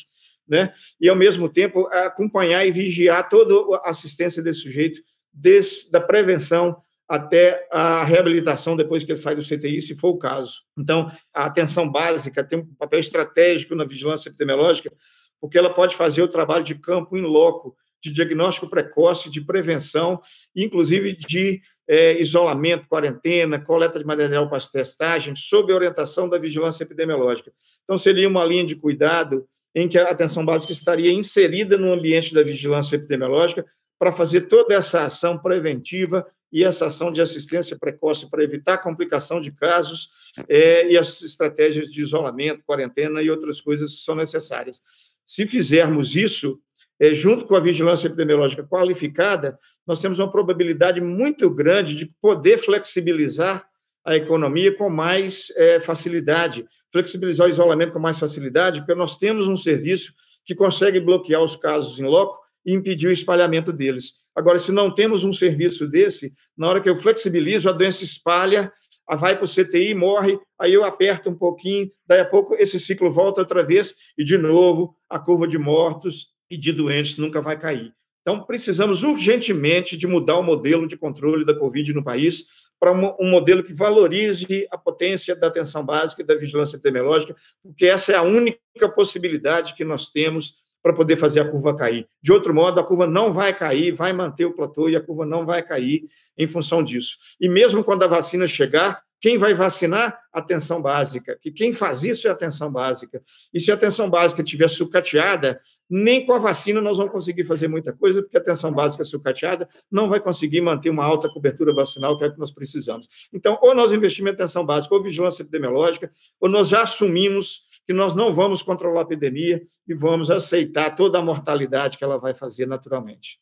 [0.49, 0.73] né?
[1.01, 5.01] e, ao mesmo tempo, acompanhar e vigiar toda a assistência desse sujeito,
[5.33, 6.77] desde da prevenção
[7.09, 10.63] até a reabilitação depois que ele sai do CTI, se for o caso.
[10.77, 14.93] Então, a atenção básica tem um papel estratégico na vigilância epidemiológica,
[15.41, 20.21] porque ela pode fazer o trabalho de campo em loco, de diagnóstico precoce, de prevenção,
[20.55, 27.53] inclusive de é, isolamento, quarentena, coleta de material para testagem, sob orientação da vigilância epidemiológica.
[27.85, 32.35] Então, seria uma linha de cuidado em que a atenção básica estaria inserida no ambiente
[32.35, 33.65] da vigilância epidemiológica
[33.99, 38.79] para fazer toda essa ação preventiva e essa ação de assistência precoce para evitar a
[38.79, 40.09] complicação de casos
[40.49, 44.81] é, e as estratégias de isolamento, quarentena e outras coisas que são necessárias.
[45.25, 46.61] Se fizermos isso,
[46.99, 52.59] é, junto com a vigilância epidemiológica qualificada, nós temos uma probabilidade muito grande de poder
[52.59, 53.67] flexibilizar
[54.05, 59.49] a economia com mais é, facilidade, flexibilizar o isolamento com mais facilidade, porque nós temos
[59.49, 60.13] um serviço
[60.45, 64.26] que consegue bloquear os casos em loco e impedir o espalhamento deles.
[64.37, 68.71] Agora, se não temos um serviço desse, na hora que eu flexibilizo, a doença espalha,
[69.19, 73.11] vai para o CTI, morre, aí eu aperto um pouquinho, daí a pouco esse ciclo
[73.11, 77.59] volta outra vez e, de novo, a curva de mortos e de doentes nunca vai
[77.59, 77.95] cair.
[78.21, 82.45] Então, precisamos urgentemente de mudar o modelo de controle da Covid no país
[82.79, 87.87] para um modelo que valorize a potência da atenção básica e da vigilância epidemiológica, porque
[87.87, 92.07] essa é a única possibilidade que nós temos para poder fazer a curva cair.
[92.23, 95.27] De outro modo, a curva não vai cair, vai manter o platô e a curva
[95.27, 96.07] não vai cair
[96.39, 97.17] em função disso.
[97.41, 100.17] E mesmo quando a vacina chegar, quem vai vacinar?
[100.33, 101.37] Atenção básica.
[101.41, 103.21] Que quem faz isso é atenção básica.
[103.53, 105.59] E se a atenção básica estiver sucateada,
[105.91, 109.69] nem com a vacina nós vamos conseguir fazer muita coisa, porque a atenção básica sucateada
[109.91, 113.09] não vai conseguir manter uma alta cobertura vacinal, que é o que nós precisamos.
[113.33, 117.93] Então, ou nós investimos em atenção básica ou vigilância epidemiológica, ou nós já assumimos que
[117.93, 122.35] nós não vamos controlar a epidemia e vamos aceitar toda a mortalidade que ela vai
[122.35, 123.41] fazer naturalmente.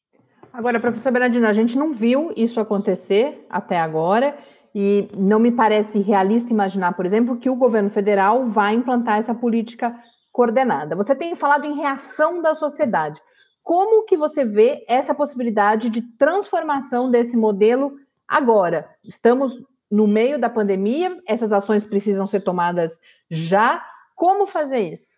[0.53, 4.37] Agora, professor Bernardino, a gente não viu isso acontecer até agora
[4.75, 9.35] e não me parece realista imaginar, por exemplo, que o governo federal vai implantar essa
[9.35, 9.95] política
[10.31, 10.95] coordenada.
[10.95, 13.21] Você tem falado em reação da sociedade.
[13.63, 17.97] Como que você vê essa possibilidade de transformação desse modelo
[18.29, 18.89] agora?
[19.03, 19.53] Estamos
[19.91, 22.99] no meio da pandemia, essas ações precisam ser tomadas
[23.31, 23.83] já.
[24.15, 25.15] Como fazer isso?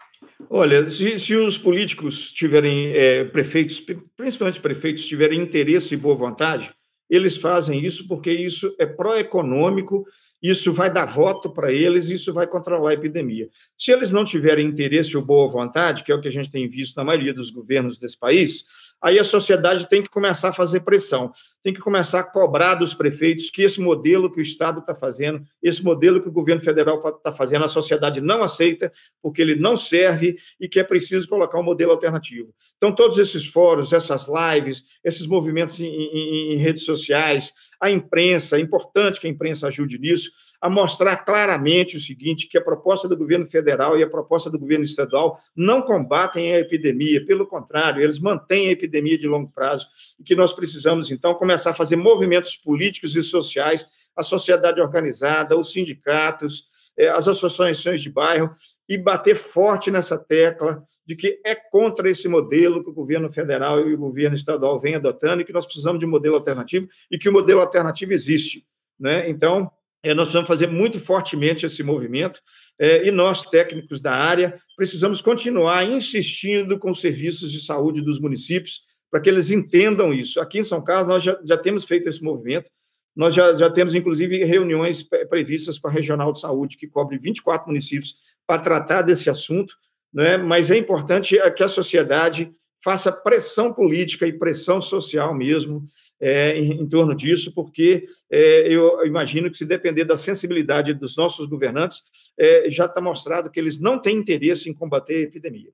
[0.48, 3.82] Olha, se, se os políticos tiverem, é, prefeitos,
[4.16, 6.72] principalmente prefeitos, tiverem interesse e boa vontade,
[7.08, 10.04] eles fazem isso porque isso é pró-econômico,
[10.42, 13.48] isso vai dar voto para eles, isso vai controlar a epidemia.
[13.78, 16.68] Se eles não tiverem interesse ou boa vontade, que é o que a gente tem
[16.68, 18.64] visto na maioria dos governos desse país,
[19.00, 21.30] aí a sociedade tem que começar a fazer pressão,
[21.66, 25.42] tem que começar a cobrar dos prefeitos que esse modelo que o Estado está fazendo,
[25.60, 29.76] esse modelo que o governo federal está fazendo, a sociedade não aceita, porque ele não
[29.76, 32.54] serve e que é preciso colocar um modelo alternativo.
[32.76, 38.56] Então, todos esses fóruns, essas lives, esses movimentos em, em, em redes sociais, a imprensa,
[38.56, 43.08] é importante que a imprensa ajude nisso, a mostrar claramente o seguinte, que a proposta
[43.08, 48.02] do governo federal e a proposta do governo estadual não combatem a epidemia, pelo contrário,
[48.02, 49.86] eles mantêm a epidemia de longo prazo,
[50.18, 55.56] e que nós precisamos, então, começar a fazer movimentos políticos e sociais, a sociedade organizada,
[55.56, 56.64] os sindicatos,
[56.98, 58.50] eh, as associações de bairro,
[58.88, 63.86] e bater forte nessa tecla de que é contra esse modelo que o governo federal
[63.88, 67.18] e o governo estadual vêm adotando e que nós precisamos de um modelo alternativo e
[67.18, 68.64] que o modelo alternativo existe.
[68.98, 69.28] Né?
[69.28, 69.70] Então,
[70.02, 72.40] é, nós precisamos fazer muito fortemente esse movimento
[72.78, 78.20] é, e nós, técnicos da área, precisamos continuar insistindo com os serviços de saúde dos
[78.20, 80.40] municípios para que eles entendam isso.
[80.40, 82.70] Aqui em São Carlos, nós já, já temos feito esse movimento,
[83.16, 87.66] nós já, já temos, inclusive, reuniões previstas com a Regional de Saúde, que cobre 24
[87.66, 88.14] municípios,
[88.46, 89.74] para tratar desse assunto,
[90.12, 90.36] né?
[90.36, 92.50] mas é importante que a sociedade
[92.82, 95.82] faça pressão política e pressão social mesmo
[96.20, 101.16] é, em, em, torno disso, porque é, eu imagino que, se depender da sensibilidade dos
[101.16, 102.02] nossos governantes,
[102.38, 105.70] é, já está mostrado que eles não têm interesse em combater a epidemia.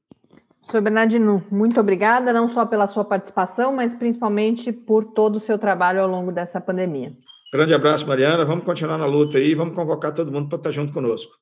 [0.71, 0.81] Sr.
[0.81, 6.01] Bernardino, muito obrigada, não só pela sua participação, mas principalmente por todo o seu trabalho
[6.01, 7.13] ao longo dessa pandemia.
[7.53, 8.45] Grande abraço, Mariana.
[8.45, 11.33] Vamos continuar na luta aí, vamos convocar todo mundo para estar junto conosco.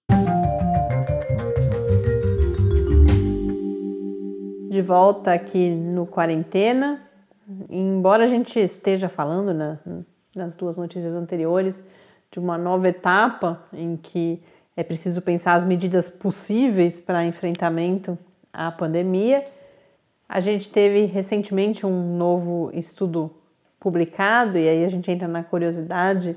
[4.70, 7.00] De volta aqui no Quarentena.
[7.68, 9.78] Embora a gente esteja falando né,
[10.34, 11.84] nas duas notícias anteriores
[12.30, 14.42] de uma nova etapa em que
[14.76, 18.16] é preciso pensar as medidas possíveis para enfrentamento
[18.52, 19.44] à pandemia,
[20.28, 23.30] a gente teve recentemente um novo estudo
[23.78, 26.36] publicado, e aí a gente entra na curiosidade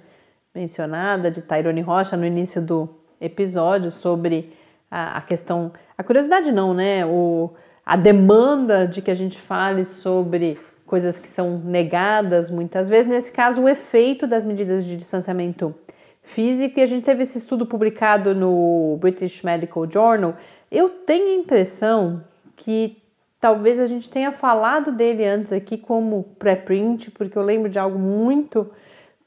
[0.53, 4.53] mencionada de Tairone Rocha no início do episódio sobre
[4.89, 5.71] a, a questão.
[5.97, 7.05] A curiosidade não, né?
[7.05, 7.51] O,
[7.85, 13.31] a demanda de que a gente fale sobre coisas que são negadas muitas vezes, nesse
[13.31, 15.73] caso, o efeito das medidas de distanciamento
[16.21, 20.35] físico, e a gente teve esse estudo publicado no British Medical Journal.
[20.73, 22.23] Eu tenho a impressão
[22.57, 23.01] que
[23.43, 27.99] Talvez a gente tenha falado dele antes aqui como pré-print, porque eu lembro de algo
[27.99, 28.71] muito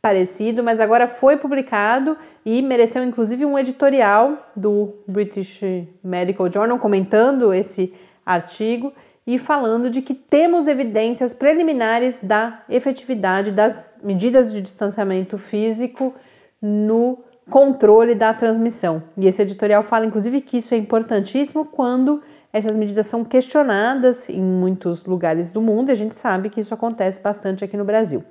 [0.00, 5.60] parecido, mas agora foi publicado e mereceu inclusive um editorial do British
[6.02, 7.92] Medical Journal comentando esse
[8.24, 8.90] artigo
[9.26, 16.14] e falando de que temos evidências preliminares da efetividade das medidas de distanciamento físico
[16.62, 17.18] no
[17.50, 19.02] controle da transmissão.
[19.16, 22.20] E esse editorial fala inclusive que isso é importantíssimo quando
[22.52, 26.74] essas medidas são questionadas em muitos lugares do mundo e a gente sabe que isso
[26.74, 28.24] acontece bastante aqui no Brasil.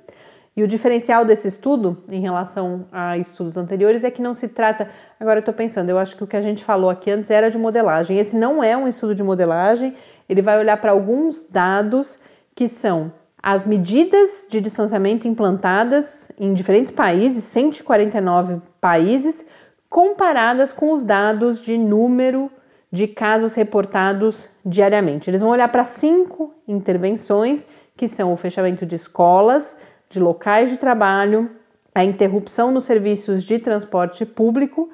[0.56, 4.88] E o diferencial desse estudo, em relação a estudos anteriores, é que não se trata.
[5.20, 7.50] Agora eu estou pensando, eu acho que o que a gente falou aqui antes era
[7.50, 8.18] de modelagem.
[8.18, 9.94] Esse não é um estudo de modelagem,
[10.26, 12.20] ele vai olhar para alguns dados
[12.54, 13.12] que são
[13.46, 19.46] as medidas de distanciamento implantadas em diferentes países, 149 países,
[19.88, 22.50] comparadas com os dados de número
[22.90, 25.30] de casos reportados diariamente.
[25.30, 29.76] Eles vão olhar para cinco intervenções, que são o fechamento de escolas,
[30.10, 31.48] de locais de trabalho,
[31.94, 34.90] a interrupção nos serviços de transporte público,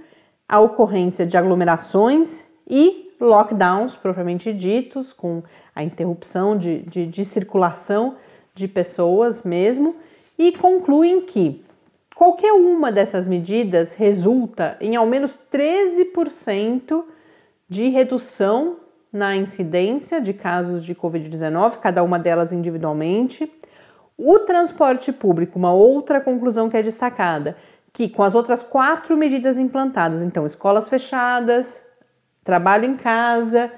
[0.46, 5.42] a ocorrência de aglomerações e lockdowns propriamente ditos, com
[5.74, 8.14] a interrupção de, de, de circulação
[8.54, 9.96] de pessoas mesmo,
[10.38, 11.64] e concluem que
[12.14, 17.04] qualquer uma dessas medidas resulta em ao menos 13%
[17.68, 18.76] de redução
[19.12, 23.52] na incidência de casos de Covid-19, cada uma delas individualmente.
[24.16, 27.56] O transporte público, uma outra conclusão que é destacada,
[27.92, 31.86] que com as outras quatro medidas implantadas, então escolas fechadas,
[32.42, 33.70] trabalho em casa,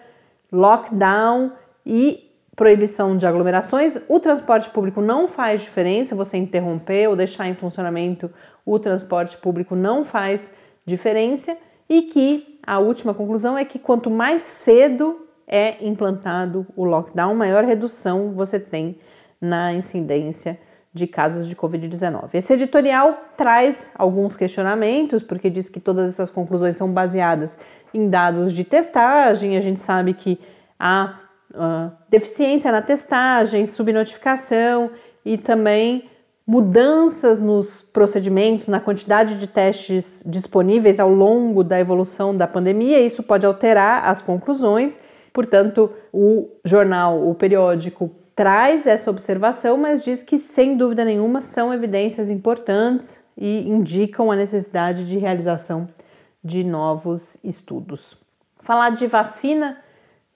[0.52, 1.52] lockdown
[1.84, 7.54] e proibição de aglomerações, o transporte público não faz diferença, você interromper ou deixar em
[7.54, 8.30] funcionamento
[8.64, 10.52] o transporte público não faz
[10.86, 11.56] diferença
[11.88, 17.64] e que a última conclusão é que quanto mais cedo é implantado o lockdown, maior
[17.64, 18.96] redução você tem
[19.40, 20.58] na incidência
[20.92, 22.30] de casos de Covid-19.
[22.34, 27.58] Esse editorial traz alguns questionamentos, porque diz que todas essas conclusões são baseadas
[27.92, 29.56] em dados de testagem.
[29.56, 30.38] A gente sabe que
[30.78, 31.18] há
[32.08, 34.90] deficiência na testagem, subnotificação
[35.24, 36.04] e também
[36.46, 43.00] mudanças nos procedimentos, na quantidade de testes disponíveis ao longo da evolução da pandemia.
[43.00, 44.98] Isso pode alterar as conclusões.
[45.32, 51.72] Portanto, o jornal, o periódico traz essa observação, mas diz que, sem dúvida nenhuma, são
[51.72, 55.88] evidências importantes e indicam a necessidade de realização
[56.42, 58.18] de novos estudos.
[58.60, 59.78] Falar de vacina,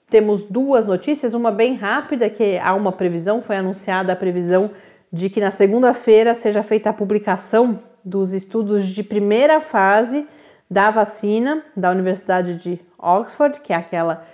[0.09, 4.71] temos duas notícias, uma bem rápida, que há uma previsão, foi anunciada a previsão
[5.12, 10.27] de que na segunda-feira seja feita a publicação dos estudos de primeira fase
[10.71, 14.27] da vacina da Universidade de Oxford, que é aquela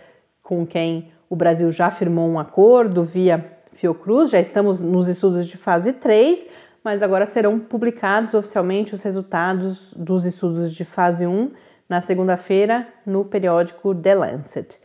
[0.42, 5.56] com quem o Brasil já firmou um acordo via Fiocruz, já estamos nos estudos de
[5.56, 6.46] fase 3,
[6.82, 11.50] mas agora serão publicados oficialmente os resultados dos estudos de fase 1
[11.88, 14.83] na segunda-feira no periódico The Lancet.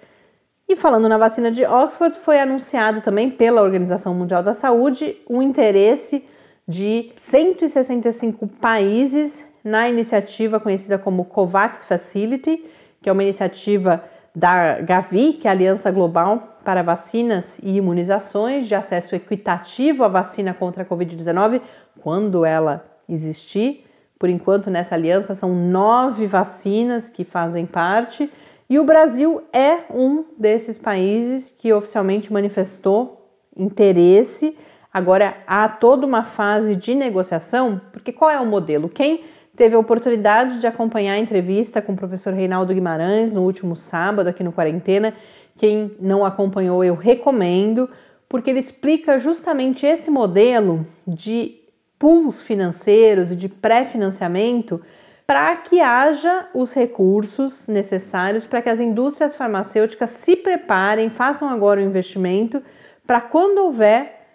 [0.72, 5.42] E falando na vacina de Oxford, foi anunciado também pela Organização Mundial da Saúde o
[5.42, 6.24] interesse
[6.68, 12.64] de 165 países na iniciativa conhecida como COVAX Facility,
[13.02, 14.04] que é uma iniciativa
[14.36, 20.08] da Gavi, que é a Aliança Global para Vacinas e Imunizações, de acesso equitativo à
[20.08, 21.62] vacina contra a Covid-19,
[22.00, 23.88] quando ela existir.
[24.20, 28.30] Por enquanto, nessa aliança são nove vacinas que fazem parte,
[28.70, 33.28] e o Brasil é um desses países que oficialmente manifestou
[33.58, 34.56] interesse.
[34.94, 38.88] Agora há toda uma fase de negociação, porque qual é o modelo?
[38.88, 39.24] Quem
[39.60, 44.28] teve a oportunidade de acompanhar a entrevista com o professor Reinaldo Guimarães no último sábado
[44.28, 45.14] aqui no Quarentena.
[45.58, 47.90] Quem não acompanhou, eu recomendo,
[48.30, 51.60] porque ele explica justamente esse modelo de
[52.00, 54.82] pools financeiros e de pré-financiamento
[55.30, 61.80] para que haja os recursos necessários para que as indústrias farmacêuticas se preparem, façam agora
[61.80, 62.64] o investimento
[63.06, 64.26] para quando houver,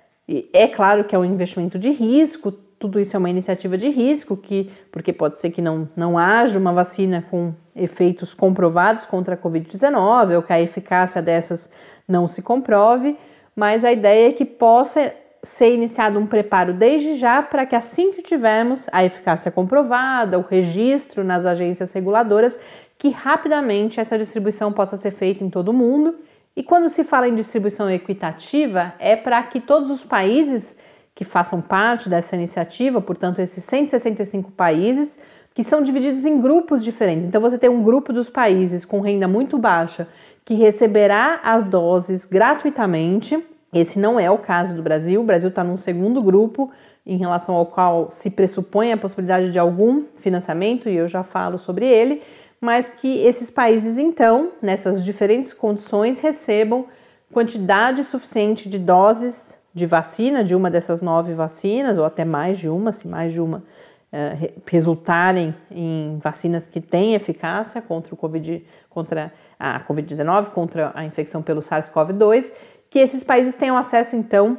[0.52, 4.36] é claro que é um investimento de risco, tudo isso é uma iniciativa de risco,
[4.36, 9.36] que, porque pode ser que não, não haja uma vacina com efeitos comprovados contra a
[9.36, 11.68] Covid-19 ou que a eficácia dessas
[12.06, 13.18] não se comprove,
[13.56, 15.12] mas a ideia é que possa
[15.44, 20.42] ser iniciado um preparo desde já para que assim que tivermos a eficácia comprovada, o
[20.42, 22.58] registro nas agências reguladoras,
[22.98, 26.16] que rapidamente essa distribuição possa ser feita em todo o mundo.
[26.56, 30.76] E quando se fala em distribuição equitativa, é para que todos os países
[31.14, 35.18] que façam parte dessa iniciativa, portanto, esses 165 países,
[35.54, 37.26] que são divididos em grupos diferentes.
[37.26, 40.08] Então, você tem um grupo dos países com renda muito baixa
[40.44, 43.42] que receberá as doses gratuitamente.
[43.74, 45.20] Esse não é o caso do Brasil.
[45.20, 46.70] O Brasil está num segundo grupo,
[47.04, 51.58] em relação ao qual se pressupõe a possibilidade de algum financiamento, e eu já falo
[51.58, 52.22] sobre ele,
[52.60, 56.86] mas que esses países, então, nessas diferentes condições, recebam
[57.32, 62.68] quantidade suficiente de doses de vacina, de uma dessas nove vacinas, ou até mais de
[62.68, 68.64] uma, se mais de uma uh, resultarem em vacinas que têm eficácia contra o COVID,
[68.88, 72.52] contra a Covid-19, contra a infecção pelo SARS-CoV-2,
[72.94, 74.56] que esses países tenham acesso, então,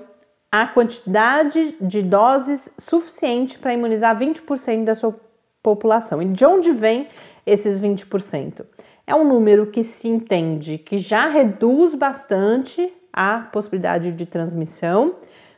[0.52, 5.16] à quantidade de doses suficiente para imunizar 20% da sua
[5.64, 6.22] população.
[6.22, 7.08] E de onde vem
[7.46, 8.66] esses 20%?
[9.08, 15.16] É um número que se entende que já reduz bastante a possibilidade de transmissão,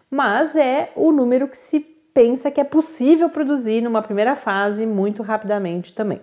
[0.08, 1.80] mas é o número que se
[2.14, 6.22] pensa que é possível produzir numa primeira fase muito rapidamente também.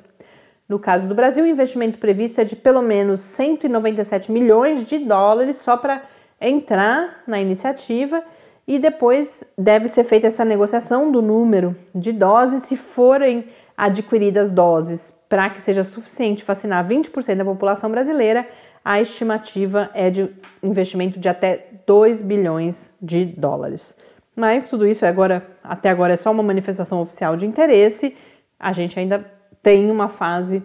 [0.68, 5.56] No caso do Brasil, o investimento previsto é de pelo menos 197 milhões de dólares
[5.56, 8.22] só para entrar na iniciativa
[8.66, 15.14] e depois deve ser feita essa negociação do número de doses se forem adquiridas doses
[15.28, 18.48] para que seja suficiente vacinar 20% da população brasileira,
[18.84, 20.30] a estimativa é de
[20.62, 23.96] investimento de até 2 bilhões de dólares.
[24.36, 28.16] Mas tudo isso é agora, até agora é só uma manifestação oficial de interesse.
[28.58, 29.24] A gente ainda
[29.62, 30.62] tem uma fase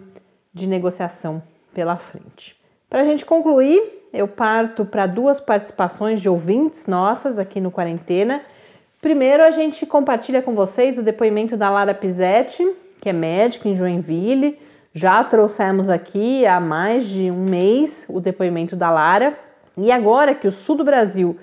[0.52, 1.42] de negociação
[1.72, 2.56] pela frente.
[2.88, 8.42] Para a gente concluir, eu parto para duas participações de ouvintes nossas aqui no Quarentena.
[9.00, 12.66] Primeiro, a gente compartilha com vocês o depoimento da Lara Pizetti,
[13.00, 14.58] que é médica em Joinville.
[14.92, 19.38] Já trouxemos aqui há mais de um mês o depoimento da Lara.
[19.76, 21.38] E agora que o sul do Brasil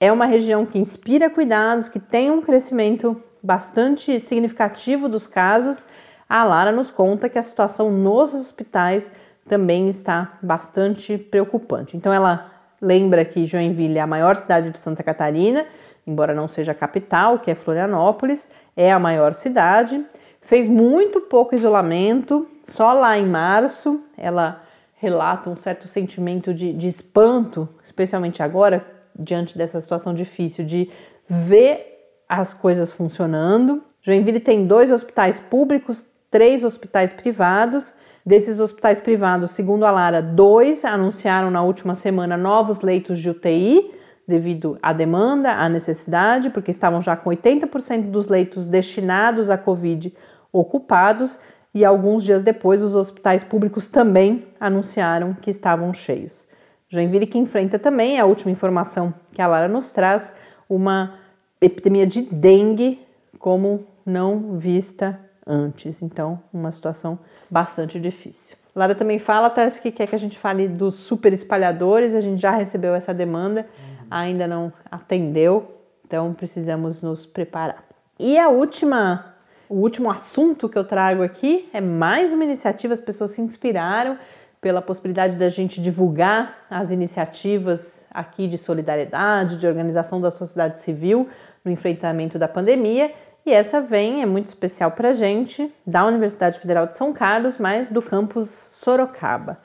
[0.00, 5.86] é uma região que inspira cuidados, que tem um crescimento bastante significativo dos casos,
[6.28, 9.10] a Lara nos conta que a situação nos hospitais
[9.48, 11.96] também está bastante preocupante.
[11.96, 15.66] Então ela lembra que Joinville é a maior cidade de Santa Catarina,
[16.06, 20.04] embora não seja a capital, que é Florianópolis, é a maior cidade.
[20.40, 24.62] Fez muito pouco isolamento, só lá em março ela
[24.94, 28.84] relata um certo sentimento de, de espanto, especialmente agora,
[29.18, 30.90] diante dessa situação difícil, de
[31.28, 33.82] ver as coisas funcionando.
[34.02, 37.94] Joinville tem dois hospitais públicos, três hospitais privados.
[38.28, 43.90] Desses hospitais privados, segundo a Lara, dois anunciaram na última semana novos leitos de UTI
[44.28, 50.14] devido à demanda, à necessidade, porque estavam já com 80% dos leitos destinados à Covid
[50.52, 51.38] ocupados
[51.72, 56.48] e alguns dias depois os hospitais públicos também anunciaram que estavam cheios.
[56.90, 60.34] Joinville que enfrenta também, a última informação que a Lara nos traz,
[60.68, 61.14] uma
[61.62, 63.00] epidemia de dengue
[63.38, 65.18] como não vista
[65.48, 66.02] antes.
[66.02, 67.18] Então, uma situação
[67.50, 68.56] bastante difícil.
[68.74, 72.14] Lara também fala, Tarso, que quer que a gente fale dos super espalhadores.
[72.14, 73.66] A gente já recebeu essa demanda,
[74.10, 75.74] ainda não atendeu,
[76.06, 77.82] então precisamos nos preparar.
[78.18, 79.34] E a última,
[79.68, 82.92] o último assunto que eu trago aqui é mais uma iniciativa.
[82.94, 84.18] As pessoas se inspiraram
[84.60, 91.28] pela possibilidade da gente divulgar as iniciativas aqui de solidariedade, de organização da sociedade civil
[91.64, 93.12] no enfrentamento da pandemia.
[93.48, 97.56] E essa vem, é muito especial para a gente, da Universidade Federal de São Carlos,
[97.56, 99.56] mas do campus Sorocaba.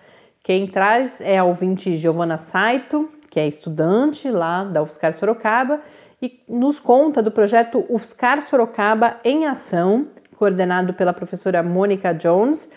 [0.41, 5.81] Quem traz é a ouvinte Giovana Saito, que é estudante lá da UFSCar Sorocaba,
[6.21, 10.07] e nos conta do projeto UFSCar Sorocaba em Ação,
[10.37, 12.69] coordenado pela professora Mônica Jones,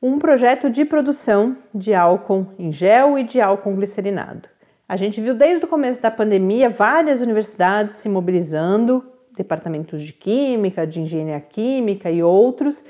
[0.00, 4.48] um projeto de produção de álcool em gel e de álcool glicerinado.
[4.88, 10.86] A gente viu desde o começo da pandemia várias universidades se mobilizando departamentos de química,
[10.86, 12.84] de engenharia química e outros,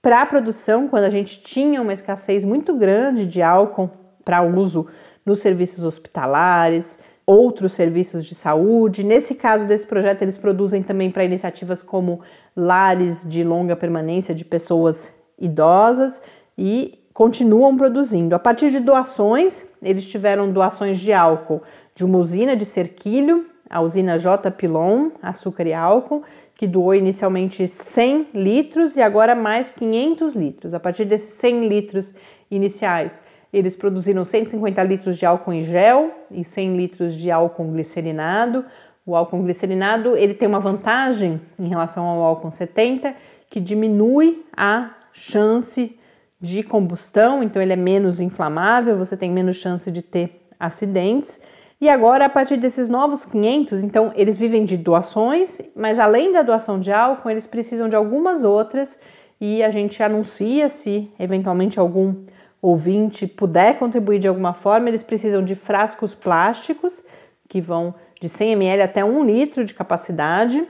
[0.00, 3.90] para a produção, quando a gente tinha uma escassez muito grande de álcool
[4.24, 4.88] para uso
[5.24, 9.04] nos serviços hospitalares, outros serviços de saúde.
[9.04, 12.20] Nesse caso desse projeto, eles produzem também para iniciativas como
[12.56, 16.22] lares de longa permanência de pessoas idosas
[16.58, 18.34] e continuam produzindo.
[18.34, 21.62] A partir de doações, eles tiveram doações de álcool
[21.94, 24.50] de uma usina de cerquilho a usina J.
[24.50, 26.22] Pilon, açúcar e álcool,
[26.54, 30.74] que doou inicialmente 100 litros e agora mais 500 litros.
[30.74, 32.14] A partir desses 100 litros
[32.50, 38.64] iniciais, eles produziram 150 litros de álcool em gel e 100 litros de álcool glicerinado.
[39.06, 43.14] O álcool glicerinado ele tem uma vantagem em relação ao álcool 70
[43.48, 45.98] que diminui a chance
[46.40, 51.40] de combustão, então ele é menos inflamável, você tem menos chance de ter acidentes.
[51.82, 56.40] E agora, a partir desses novos 500, então eles vivem de doações, mas além da
[56.40, 59.00] doação de álcool, eles precisam de algumas outras
[59.40, 62.24] e a gente anuncia se eventualmente algum
[62.62, 67.02] ouvinte puder contribuir de alguma forma, eles precisam de frascos plásticos
[67.48, 70.64] que vão de 100 ml até 1 litro de capacidade,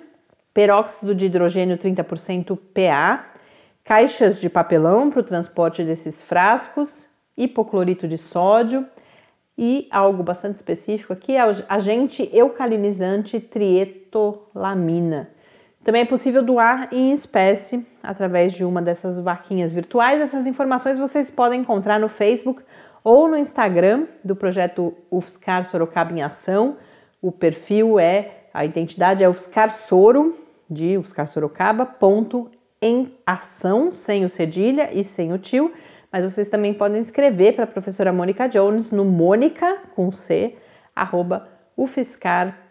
[0.55, 3.27] peróxido de hidrogênio 30% PA,
[3.85, 8.87] caixas de papelão para o transporte desses frascos, hipoclorito de sódio,
[9.57, 15.31] e algo bastante específico aqui é o agente eucalinizante trietolamina.
[15.85, 20.21] Também é possível doar em espécie através de uma dessas vaquinhas virtuais.
[20.21, 22.63] Essas informações vocês podem encontrar no Facebook
[23.03, 26.77] ou no Instagram do projeto UFSCar Sorocaba em Ação.
[27.21, 30.37] O perfil é, a identidade é UFSCar Soro,
[30.71, 32.49] de UFSCar Sorocaba, ponto
[32.81, 35.73] em ação, sem o cedilha e sem o tio
[36.13, 40.55] mas vocês também podem escrever para a professora Mônica Jones no mônica com c
[40.95, 42.67] arroba ufscar.br.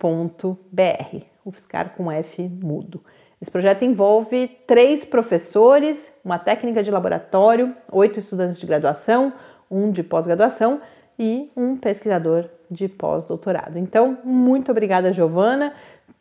[1.44, 3.04] UFSCar com F mudo.
[3.42, 9.34] Esse projeto envolve três professores, uma técnica de laboratório, oito estudantes de graduação,
[9.70, 10.80] um de pós-graduação
[11.18, 13.80] e um pesquisador de pós-doutorado.
[13.80, 15.74] Então, muito obrigada, Giovana,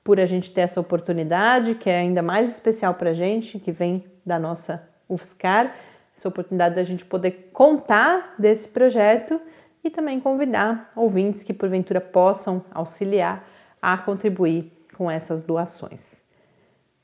[0.03, 3.71] por a gente ter essa oportunidade, que é ainda mais especial para a gente, que
[3.71, 5.75] vem da nossa UFSCar,
[6.21, 9.41] essa oportunidade da gente poder contar desse projeto
[9.83, 13.49] e também convidar ouvintes que porventura possam auxiliar
[13.81, 16.23] a contribuir com essas doações.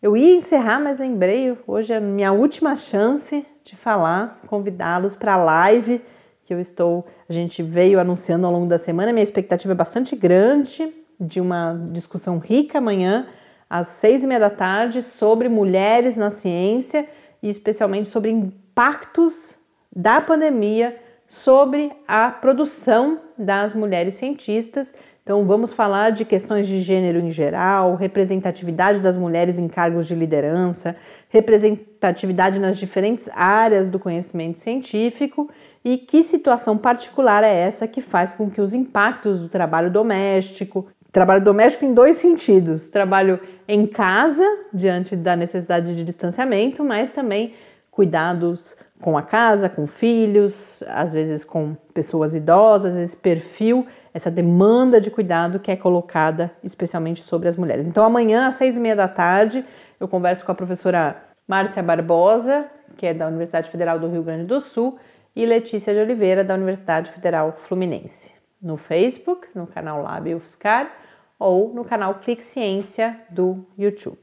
[0.02, 5.32] Eu ia encerrar, mas lembrei, hoje é a minha última chance de falar, convidá-los para
[5.32, 6.02] a live
[6.44, 9.12] que eu estou, a gente veio anunciando ao longo da semana.
[9.12, 13.26] Minha expectativa é bastante grande de uma discussão rica amanhã,
[13.68, 17.08] às seis e meia da tarde, sobre mulheres na ciência
[17.42, 18.30] e especialmente sobre
[18.76, 19.56] impactos
[19.90, 20.94] da pandemia
[21.26, 24.94] sobre a produção das mulheres cientistas.
[25.22, 30.14] Então, vamos falar de questões de gênero em geral, representatividade das mulheres em cargos de
[30.14, 30.94] liderança,
[31.30, 35.50] representatividade nas diferentes áreas do conhecimento científico
[35.82, 40.86] e que situação particular é essa que faz com que os impactos do trabalho doméstico,
[41.10, 47.54] trabalho doméstico em dois sentidos, trabalho em casa, diante da necessidade de distanciamento, mas também
[47.96, 55.00] cuidados com a casa, com filhos, às vezes com pessoas idosas, esse perfil, essa demanda
[55.00, 57.88] de cuidado que é colocada especialmente sobre as mulheres.
[57.88, 59.64] Então, amanhã, às seis e meia da tarde,
[59.98, 61.16] eu converso com a professora
[61.48, 62.66] Márcia Barbosa,
[62.98, 64.98] que é da Universidade Federal do Rio Grande do Sul,
[65.34, 68.34] e Letícia de Oliveira, da Universidade Federal Fluminense.
[68.60, 70.90] No Facebook, no canal Lab UFSCar,
[71.38, 74.18] ou no canal Clique Ciência do YouTube.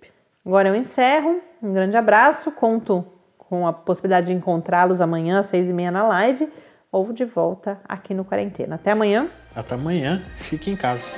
[0.46, 1.42] Agora eu encerro.
[1.62, 3.13] Um grande abraço, conto
[3.54, 6.50] com a possibilidade de encontrá-los amanhã às seis e meia na live
[6.92, 8.74] ou de volta aqui no Quarentena.
[8.74, 9.30] Até amanhã.
[9.56, 10.24] Até amanhã.
[10.36, 11.12] Fique em casa.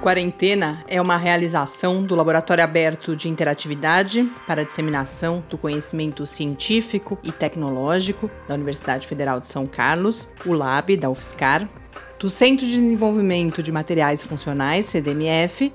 [0.00, 7.18] Quarentena é uma realização do Laboratório Aberto de Interatividade para a Disseminação do Conhecimento Científico
[7.24, 11.68] e Tecnológico da Universidade Federal de São Carlos, o LAB da UFSCar,
[12.16, 15.74] do Centro de Desenvolvimento de Materiais Funcionais, CDMF,